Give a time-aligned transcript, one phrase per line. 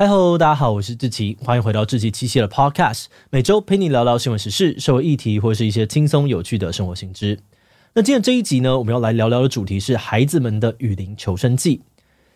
[0.00, 7.40] 嗨喽，大家好，我是志奇，欢迎回到志奇七夕的 Podcast，每周陪你聊聊新闻时事、社会议题或是一些轻松有趣的生活新知。
[7.94, 11.82] 那今天这一集呢，我们要来聊聊的主题是孩子们的雨林求生记。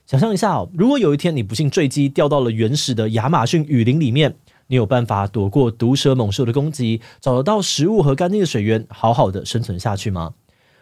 [0.06, 4.34] 想象一下哦，如果有一天你不幸坠机掉到了原始的亚马逊雨林里面，
[4.66, 10.34] 你有办法躲过毒蛇猛兽的攻击，找得到食物和干净的水源，好好的生存下去吗？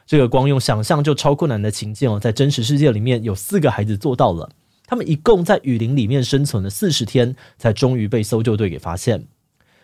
[0.07, 4.49] 这个光用想象就超困难的情境哦，在真实世界里面有四个孩子做到了。
[4.91, 9.25] 他们一共在雨林里面生存了四十天，才终于被搜救队给发现。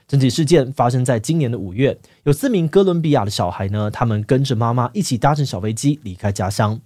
[0.09, 6.81] 整起事件发生在今年的五月，有四名哥伦比亚的小孩呢，他们跟着妈妈一起搭乘小飞机离开家乡，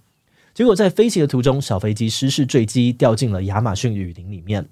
[0.53, 4.69] 结果在飞行的途中，小飞机失事坠机，掉进了亚马逊雨林里面。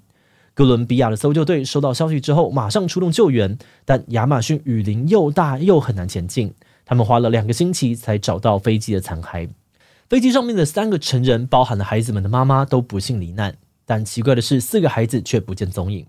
[0.54, 9.48] 哥伦比亚的搜救队收到消息之后，马上出动救援，但亚马逊雨林又大又很难前进，他们花了两个星期才找到飞机的残骸。
[10.10, 13.56] 飞机上面的三个成人，包含了孩子们的妈妈，都不幸罹难。
[13.86, 16.04] 但奇怪的是，四个孩子却不见踪影。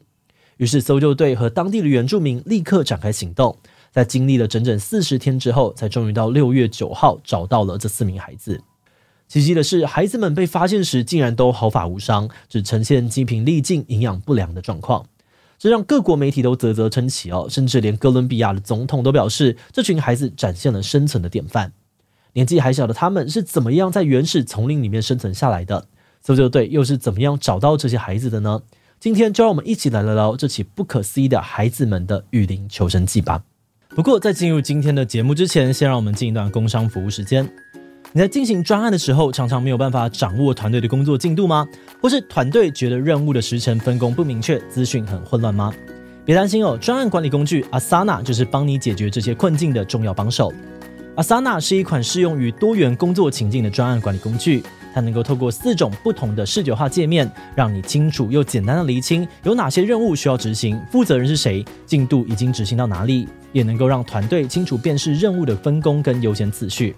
[0.57, 3.55] 于是搜救队和当地的原住民立刻展开行动，
[3.91, 8.63] 在经历了整整四十天之后，才终于到六月九号找到了这四名孩子。
[9.27, 15.05] 奇迹的是，孩子们被发现时竟然都毫发无伤，只呈现精疲力尽、营养不良的状况。
[15.59, 21.71] 这让各国媒体都啧啧称奇哦，甚至连哥伦比亚的总统都表示，这群孩子展现了生存的典范。
[22.33, 25.87] 年纪还小的他们是怎么样在原始丛林里面生存下来的？
[26.21, 28.61] 搜救队又是怎么样找到这些孩子的呢？
[28.99, 33.43] 今天就让我们一起来聊聊这起不可思议的孩子们的雨林求生记吧。
[33.89, 37.51] 不过在进入今天的节目之前，先让我们进一段工商服务时间。
[38.13, 41.67] 你在进行专案的时候，常常没有办法掌握团队的工作进度吗？
[42.01, 45.73] 或是团队觉得任务的时程分工不明确，资讯很混乱吗？
[46.23, 50.53] 别担心哦，专案管理工具 Asana 就是帮你解决这些困境的重要帮手。
[51.17, 66.95] Asana 是一款适用于多元工作情境的专案管理工具，它能够透过四种不同的视觉化界面，让你清楚又简单的厘清有哪些任务需要执行，负责人是谁，进度已经执行到哪里，也能够让团队清楚辨识任务的分工跟优先次序。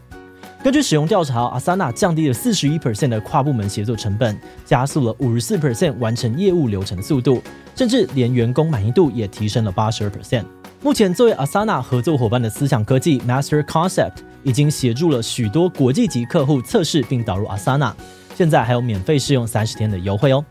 [0.63, 7.41] 根据使用调查，Asana 降低了四十一 percent 的跨部门协作成本，加速了五十四 percent 完成业务流程的速度，
[7.75, 10.45] 甚至连员工满意度也提升了八十二 percent。
[10.83, 17.93] 目前，作为 Asana 合作伙伴的思想科技 Master Concept 已经协助了许多国际级客户测试并导入 Asana，
[18.35, 20.43] 现在还有免费试用三十天的优惠哦。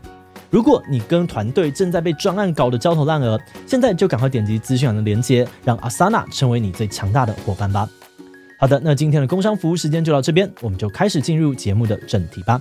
[0.49, 7.87] 如果你跟团队正在被专案搞得焦头烂额，现在就赶快点击资讯栏的链接，让 Asana 成为你最强大的伙伴吧。
[8.57, 12.59] 好的，那今天的工商服务时间就到这边，我们就开始进入节目的正题吧。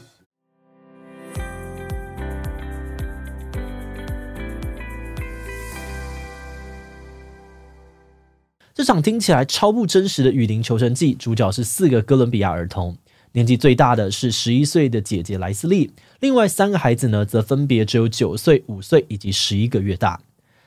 [8.82, 12.96] 这场听起来超不真实的雨林求生记，主角是四个哥伦比亚儿童，
[13.30, 20.20] 年纪最大的是十一岁的姐姐莱斯利，另外三个孩子呢，则分别只有九岁、五岁以及十一个月大。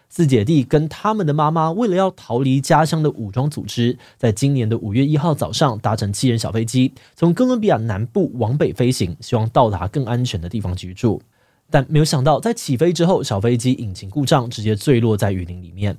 [0.07, 11.21] 四姐弟跟他们的妈妈，为了要逃离家乡的武装组织，在今年的五月一号早上，搭乘七人小飞机，从哥伦比亚南部往北飞行，希望到达更安全的地方居住。
[11.69, 15.97] 但没有想到，在起飞之后，小飞机引擎故障，直接坠落在雨林里面。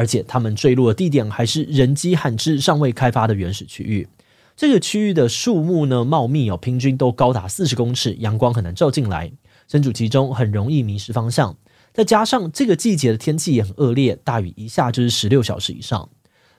[0.00, 4.08] 而且他们坠落的地点还是人迹罕至、尚未开发的原始区域。
[4.56, 9.30] 这个区域的树木呢，茂密哦，平均都高达四十公尺，阳光很难照进来，
[9.68, 11.54] 身处其中很容易迷失方向。
[11.92, 16.08] 再加上这个季节的天气也很恶劣，大雨一下就是十六小时以上，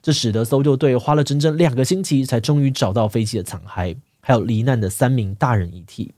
[0.03, 6.13] 这使得搜救队花了整整两个星期，才终于找到飞机的残骸，还有罹难的三名大人遗体。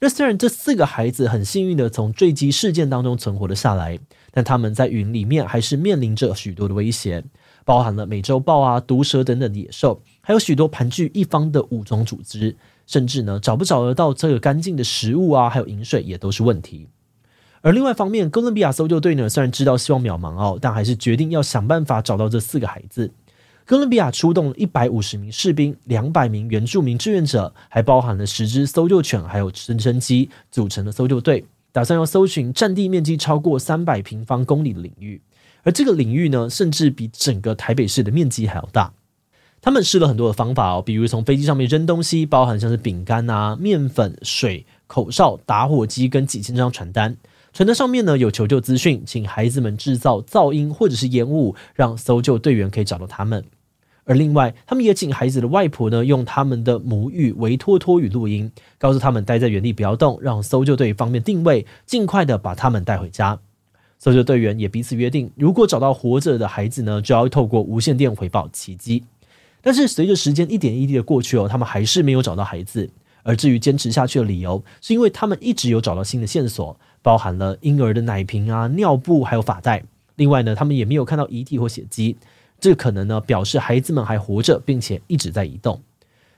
[0.00, 3.98] 那虽然这四个孩子很幸运的从坠机事件当中存活了下来，
[4.32, 7.22] 但他们在云里面还是面临着许多的威胁，
[7.64, 12.56] 包含了美洲豹啊、毒蛇等等的野兽，还有许多盘踞一方的武装组织，
[12.86, 16.88] 甚至呢找不找得到这个干净的食物啊，还有饮水也都是问题。
[17.60, 23.12] 而另外一方面，哥伦比亚搜救队呢虽然知道希望渺茫哦，但还是决定要想办法找到这四个孩子。
[23.64, 35.22] 哥伦比亚出动了一百五十名士兵、两百名原住民志愿者，还包含了十只搜救犬，还有直升机组成的搜救队，打算要搜寻占地面积超过三百平方公里的领域。
[35.64, 38.92] 而这个领域呢，甚至比整个台北市的面积还要大。
[39.60, 47.16] 他们试了很多的方法哦，比如从飞机上面扔东西，包含像是饼干啊、面粉、水、口哨、打火机跟几千张传单。
[47.52, 53.44] 传单上面呢有求救资讯，请孩子们制造噪音或者是烟雾，让搜救队员可以找到他们。
[54.04, 63.38] 而另外，他们也请孩子的外婆呢用他们的母语维托托语录音，告诉他们待在原地不要动，让搜救队方便定位，尽快的把他们带回家。
[63.98, 69.04] 搜救队员也彼此约定，如果找到活着的孩子呢，就要透过无线电回报奇迹。
[69.60, 72.90] 但是随着时间一点一滴的过去哦，他们还是没有找到孩子。
[73.22, 76.76] 而至于坚持下去的理由，是因为他们一直有找到新的线索。
[77.04, 79.82] 包含了婴儿的奶瓶啊、尿布还有发带。
[80.14, 82.16] 另外呢，他们也没有看到遗体或血迹，
[82.62, 85.82] 这可能呢表示孩子们还活着，并且一直在移动。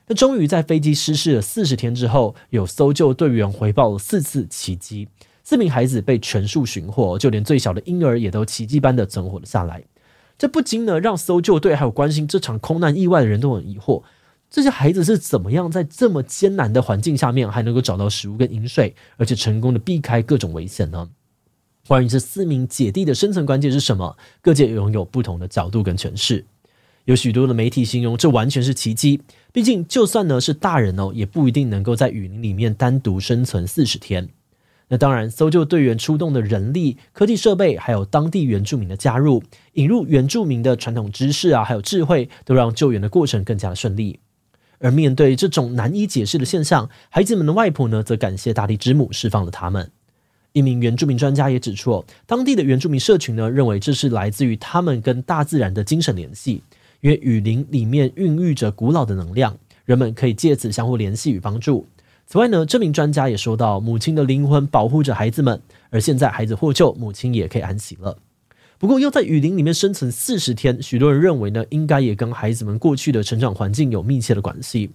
[0.07, 5.07] 那终于在飞机失事了四十天之后，有搜救队员回报了四次奇迹，
[5.43, 9.83] 四名孩子被全数寻获，就连最小的婴儿也都奇迹般的存活了下来。
[10.35, 14.01] 这不禁呢让搜救队还有关心这场空难意外的人都很疑惑：
[14.49, 21.07] 这些孩子是怎么样在这么艰难的环境下面还能够找到食物跟饮水，而且成功的避开各种危险呢？
[21.87, 24.17] 关于这四名姐弟的生存关键是什么？
[24.41, 26.45] 各界拥有不同的角度跟诠释。
[27.05, 29.21] 有许多的媒体形容这完全是奇迹。
[29.53, 34.29] 毕竟，就算呢是大人哦，也不一定能够在雨林里面单独生存四十天。
[34.87, 39.43] 那当然，搜救队员出动的人力、科技设备，还有当地原住民的加入，
[39.73, 44.19] 引入原住民的传统知识啊，还有智慧，都让救援的过程更加的顺利。
[44.79, 49.91] 而面对这种难以解释的现象，孩子们的外婆呢，则感谢大地之母释放了他们。
[50.55, 56.63] 一名原住民专家也指出，当地的原住民社群呢，认为这是来自于他们跟大自然的精神联系，
[57.01, 61.85] 因为雨林里面孕育着古老的能量，人们可以借此相互联系与帮助。
[62.25, 68.17] 此外呢，这名专家也说到，母亲的灵魂保护着孩子们，而现在孩子获救，母亲也可以安息了。
[68.77, 74.91] 不过，要在雨林里面生存四十天，许多人认为呢，应该也跟孩子们过去的成长环境有密切的关系。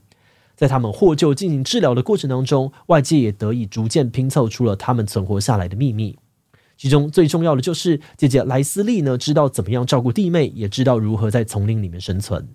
[0.61, 6.19] 在他们获救进行治疗的过程当中，外界也得以逐渐拼凑出了他们存活下来的秘密。
[6.77, 12.47] 其中最重要的就是姐姐莱斯利呢，知道怎么样照顾弟妹，也知道如何在丛林里面生存。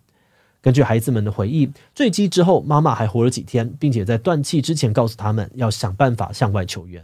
[0.61, 7.03] 根据孩子们的回忆，坠机之后妈妈还活了几天，并且在断气之前告诉他们要想办法向外求援。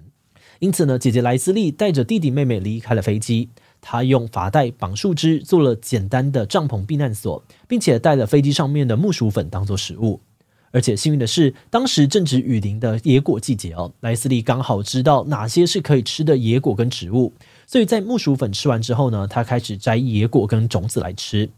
[0.59, 3.49] 因此呢，姐姐莱斯利带着弟弟妹妹离开了飞机。
[3.81, 10.21] 她用发带绑树枝做了简单的帐篷避难所，并且带了飞机上面的木薯粉当做食物。
[10.71, 17.33] 而且幸运的是，当时正值雨林的野果季节哦，莱斯利刚好知道哪些是可以吃的野果跟植物，
[17.67, 21.49] 所以在木薯粉吃完之后呢，他开始摘野果跟种子来吃。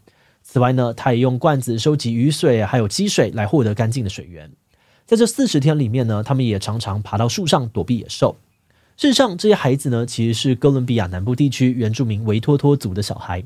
[0.42, 4.52] 此外呢，他也用罐子收集雨水还有积水来获得干净的水源。
[5.06, 8.36] 在这四十天里面呢，他们也常常爬到树上躲避野兽。
[8.98, 13.44] 事实上，这些孩子呢，其实是哥伦比亚南部地区原住民维托托族的小孩。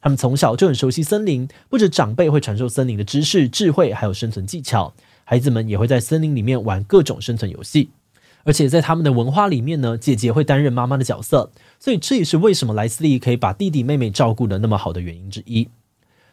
[0.00, 4.94] 他们从小就很熟悉森林，不止长辈会传授森林的知识、智慧，还有生存技巧。
[5.30, 7.90] 孩子们也会在森林里面玩各种生存游戏，
[8.44, 15.68] 而且在他们的文化里面呢，姐姐会担任妈妈的角色，所以这也是为什么莱斯利可以把弟弟妹妹照顾得那么好的原因之一。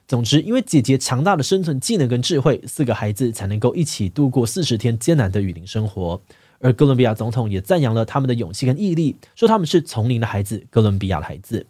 [0.08, 6.22] 总之，因为姐姐强大的生存技能跟智慧，四个孩子才能够一起度过四十天艰难的雨林生活。
[6.60, 11.68] 而哥伦比亚总统也赞扬了他们的勇气跟毅力，说他们是丛林的孩子，哥伦比亚的孩子。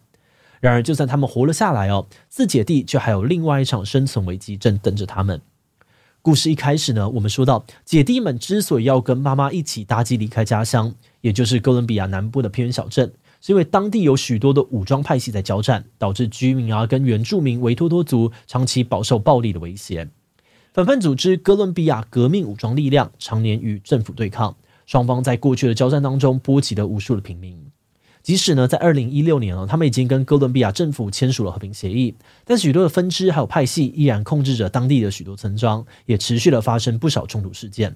[0.59, 5.41] 然而，就算他们活了下来哦，四姐弟却还有另外一场生存危机正等着他们。
[6.25, 10.91] 故事一开始呢，我们说到姐弟们之所以要跟妈妈一起搭机离开家乡，
[11.21, 20.09] 也就是哥伦比亚南部的偏远小镇，是因为当地有许多的武装派系在交战，导致居民啊跟原住民维托托族长期饱受暴力的威胁。
[20.73, 24.57] 反叛组织哥伦比亚革命武装力量常年与政府对抗，
[24.87, 27.55] 双方在过去的交战当中波及了无数的平民。
[28.25, 37.95] 即使呢，在二零一六年哦，他们已经跟哥伦比亚政府签署了和平协议，但许多的分支还有派系依然控制着当地的许多村庄，也持续的发生不少冲突事件。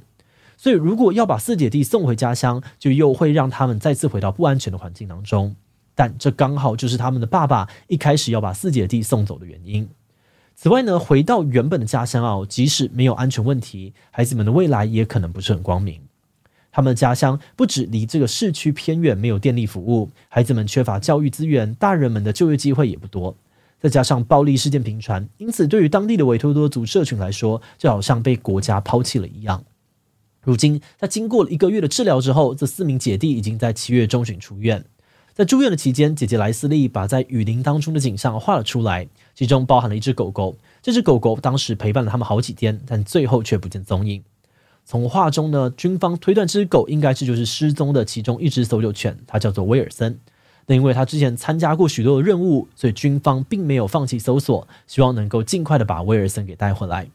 [0.55, 5.55] 所以，如果要把四姐弟送回家乡，就又会让他们再次回到不安全的环境当中。
[5.95, 9.89] 但这刚好就是他们的爸爸一开始要把四姐弟送走的原因。
[10.55, 15.99] 此外呢，回到原本的家乡啊，即使没有安全问题，孩子们的未来也可能不是很光明。
[16.71, 23.35] 他们的家乡不止离这个市区偏远，没有电力服务，孩子们缺乏教育资源，大人们的就业机会也不多。
[23.79, 29.63] 再加上暴力事件频传，因此对于当地的维托多族社群来说，就好像被国家抛弃了一样。
[30.41, 34.83] 如今，在经过了一个月的治疗之后，这四名姐弟已经在七月中旬出院。
[35.33, 40.57] 在住院的期间，姐姐莱斯利把在雨林当中的景象画了出来，其中包含了一只狗狗。
[40.81, 44.21] 这只狗狗当时陪伴了他们好几天，但最后却不见踪影。
[44.89, 50.19] 从画中呢，军方推断这只狗应该是就是失踪的其中一只搜救犬，它叫做威尔森。
[50.65, 57.07] 那因为它之前参加过许多的任务，所以军方并没有放弃搜索，希望能够尽快的把威尔森给带回来。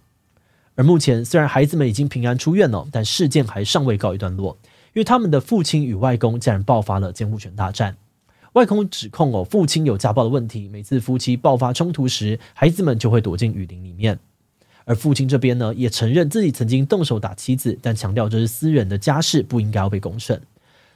[0.76, 4.56] 而目前虽然孩子们已经平安出院了，但事件还尚未告一段落，
[4.92, 7.96] 因为他们的父亲与外公竟然爆发了监护权大战。
[8.52, 14.16] 外公指控哦，父亲有家暴的问题，每次夫妻爆发冲突时，孩子们就会躲进雨林里面。
[14.84, 20.42] 而父亲这边呢，也承认自己曾经动手打妻子，但强调这是私人的家事，不应该要被公审。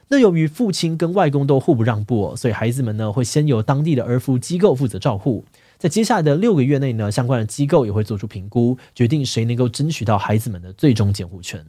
[0.09, 5.45] 那由于父亲跟外公都互不让步，所以孩子们呢会先由当地的儿福机构负责照护。
[5.77, 11.65] 在接下来的六个月内呢，相关的机构也会做出评估，决定谁能够争取到孩子们的最终监护权。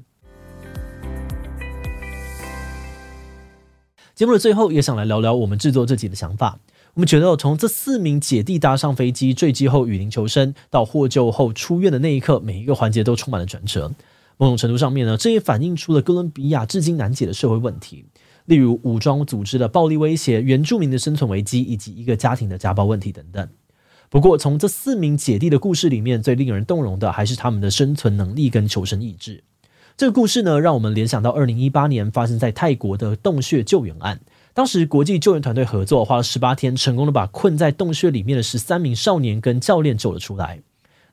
[4.15, 6.59] 节目的最后，也想来聊聊我们制作这集的想法。
[6.95, 13.93] 我们觉得，从这四名姐弟搭上飞机坠机后雨林求生，到获救后出院的那一刻，每一个环节都充满了转折。
[14.37, 18.07] 某种程度上面呢，这也反映出了哥伦比亚至今难解的社会问题，
[18.47, 23.49] 例如武装组织的暴力威胁、原住民的生存危机，以及一个家庭的家暴问题等等。
[24.09, 29.45] 不过，从这四名姐弟的故事里面，最令人动容的还是他们的生存能力跟求生意志。
[29.97, 34.21] 这个故事呢，让我们联想到二零一八年发生在泰国的洞穴救援案。
[34.53, 40.61] 当时国际救援团队合作，花了十八天，成功的把困在洞穴里面的十三名少年跟教练救了出来。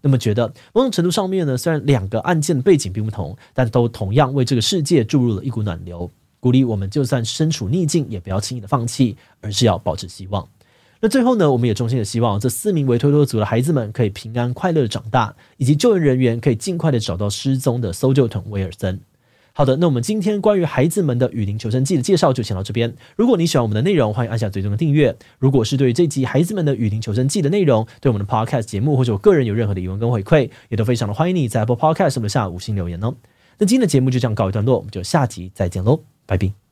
[0.02, 10.48] 那么，觉得某种程度上面呢，虽然两个案件的背景并不同，但都同样为这个世界注入了一股暖流，鼓励我们就算身处逆境，也不要轻易的放弃，而是要保持希望。
[11.00, 19.00] 那最后呢，我们也衷心的希望这四名维托多族的孩子们可以平安快乐的长大，以及救援人员可以尽快的找到失踪的搜救团威尔森。
[19.58, 22.96] 好的，那我们今天关于孩子们的雨林求生记的介绍就先到这边。
[23.16, 25.18] 如果你喜欢我们的内容，欢迎按下最终的订阅。
[25.40, 33.16] 如果是对于这集孩子们的雨林求生记的内容，对我们的 Podcast 节目或者我个人有任何的疑问跟回馈，也都非常的欢迎你在 Apple Podcast 上面下五星留言哦。
[33.58, 36.67] 那今天的节目就这样告一段落，我们就下集再见喽，拜拜。